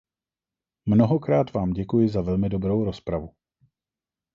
[0.85, 3.33] Mnohokrát vám děkuji za velmi dobrou rozpravu.